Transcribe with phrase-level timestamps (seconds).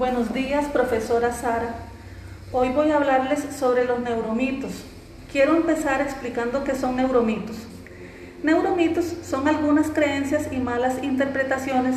[0.00, 1.74] Buenos días, profesora Sara.
[2.52, 4.86] Hoy voy a hablarles sobre los neuromitos.
[5.30, 7.58] Quiero empezar explicando qué son neuromitos.
[8.42, 11.96] Neuromitos son algunas creencias y malas interpretaciones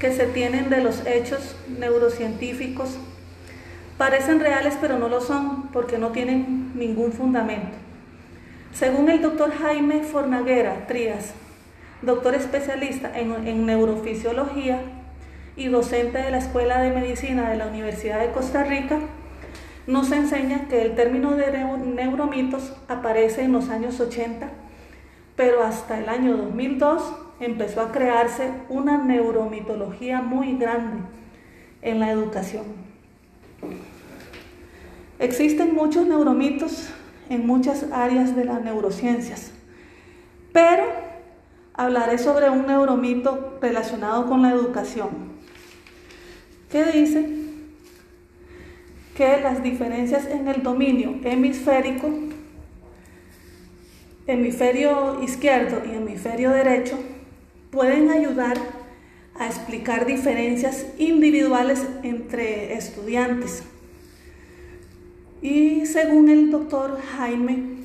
[0.00, 2.98] que se tienen de los hechos neurocientíficos.
[3.98, 7.76] Parecen reales pero no lo son porque no tienen ningún fundamento.
[8.72, 11.34] Según el doctor Jaime Fornaguera Trías,
[12.02, 14.97] doctor especialista en, en neurofisiología,
[15.58, 19.00] y docente de la Escuela de Medicina de la Universidad de Costa Rica,
[19.88, 24.50] nos enseña que el término de neuromitos aparece en los años 80,
[25.34, 27.02] pero hasta el año 2002
[27.40, 31.02] empezó a crearse una neuromitología muy grande
[31.82, 32.64] en la educación.
[35.18, 36.90] Existen muchos neuromitos
[37.30, 39.52] en muchas áreas de las neurociencias,
[40.52, 40.84] pero
[41.74, 45.37] hablaré sobre un neuromito relacionado con la educación.
[46.70, 47.24] ¿Qué dice?
[49.16, 52.10] Que las diferencias en el dominio hemisférico,
[54.26, 56.98] hemisferio izquierdo y hemisferio derecho,
[57.70, 58.58] pueden ayudar
[59.38, 63.62] a explicar diferencias individuales entre estudiantes.
[65.40, 67.78] Y según el doctor Jaime,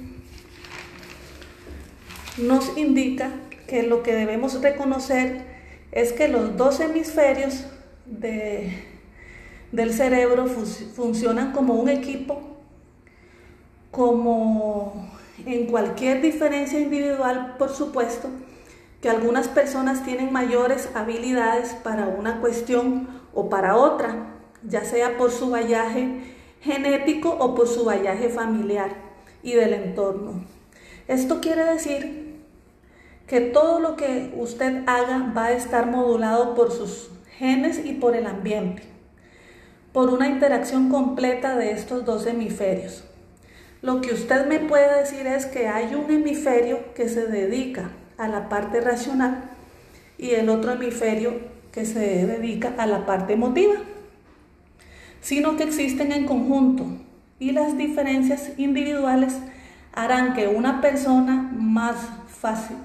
[2.37, 3.29] nos indica
[3.67, 5.45] que lo que debemos reconocer
[5.93, 7.65] es que los dos hemisferios
[8.05, 12.41] del cerebro funcionan como un equipo,
[13.91, 15.09] como
[15.45, 18.29] en cualquier diferencia individual, por supuesto,
[19.01, 25.31] que algunas personas tienen mayores habilidades para una cuestión o para otra, ya sea por
[25.31, 28.91] su vallaje genético o por su vallaje familiar
[29.43, 30.45] y del entorno.
[31.07, 32.41] Esto quiere decir
[33.27, 38.15] que todo lo que usted haga va a estar modulado por sus genes y por
[38.15, 38.83] el ambiente,
[39.91, 43.03] por una interacción completa de estos dos hemisferios.
[43.81, 48.27] Lo que usted me puede decir es que hay un hemisferio que se dedica a
[48.27, 49.43] la parte racional
[50.17, 51.33] y el otro hemisferio
[51.71, 53.73] que se dedica a la parte emotiva,
[55.21, 56.85] sino que existen en conjunto
[57.39, 59.37] y las diferencias individuales
[59.91, 61.97] harán que una persona más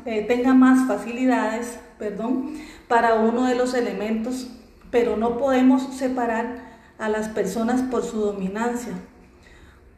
[0.05, 2.55] eh, tenga más facilidades perdón,
[2.87, 4.49] para uno de los elementos,
[4.91, 8.93] pero no podemos separar a las personas por su dominancia.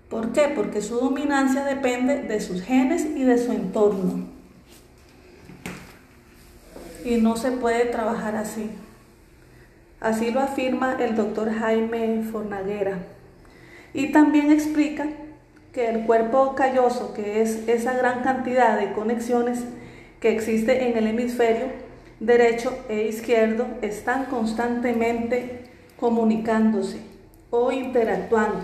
[0.09, 0.53] ¿Por qué?
[0.55, 4.27] Porque su dominancia depende de sus genes y de su entorno.
[7.05, 8.71] Y no se puede trabajar así.
[10.01, 12.99] Así lo afirma el doctor Jaime Fornaguera.
[13.95, 15.07] Y también explica
[15.73, 19.61] que el cuerpo calloso, que es esa gran cantidad de conexiones
[20.21, 21.90] que existe en el hemisferio
[22.21, 25.65] derecho e izquierdo, están constantemente
[25.99, 27.01] comunicándose
[27.51, 28.61] o interactuando.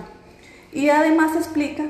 [0.72, 1.84] Y además explica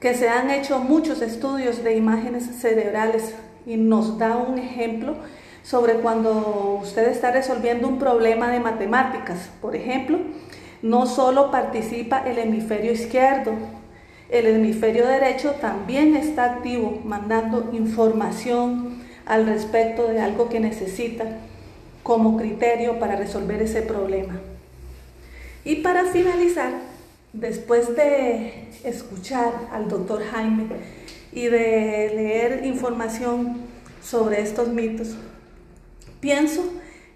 [0.00, 3.34] que se han hecho muchos estudios de imágenes cerebrales
[3.64, 5.16] y nos da un ejemplo
[5.62, 9.50] sobre cuando usted está resolviendo un problema de matemáticas.
[9.60, 10.18] Por ejemplo,
[10.82, 13.52] no solo participa el hemisferio izquierdo,
[14.28, 21.24] el hemisferio derecho también está activo, mandando información al respecto de algo que necesita
[22.02, 24.40] como criterio para resolver ese problema.
[25.64, 26.72] Y para finalizar,
[27.32, 30.66] después de escuchar al doctor Jaime
[31.32, 33.62] y de leer información
[34.00, 35.16] sobre estos mitos,
[36.20, 36.62] pienso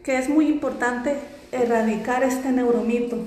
[0.02, 1.14] que es muy importante
[1.52, 3.18] erradicar este neuromito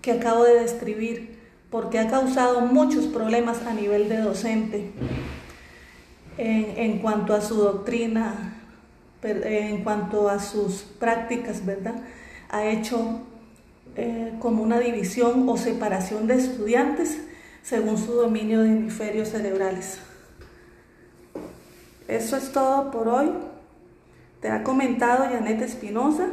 [0.00, 1.38] que acabo de describir,
[1.70, 4.90] porque ha causado muchos problemas a nivel de docente
[6.38, 8.56] en, cuanto a su doctrina,
[9.22, 11.94] en cuanto a sus prácticas, ¿verdad?
[12.50, 13.20] Ha hecho
[13.96, 17.18] eh, como una división o separación de estudiantes
[17.62, 20.00] según su dominio de hemisferios cerebrales.
[22.08, 23.30] Eso es todo por hoy.
[24.40, 26.28] Te ha comentado Janet Espinosa.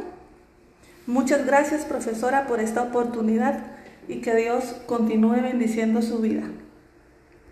[1.06, 3.64] Muchas gracias, profesora, por esta oportunidad
[4.08, 6.42] y que Dios continúe bendiciendo su vida.